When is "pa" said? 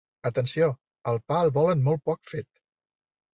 1.31-1.43